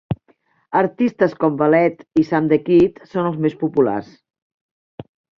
Artistes 0.79 1.33
com 1.41 1.57
Valete 1.59 2.21
i 2.21 2.23
Sam 2.29 2.47
the 2.53 2.59
Kid 2.69 2.97
són 3.11 3.27
els 3.33 3.37
més 3.43 3.57
populars. 3.65 4.09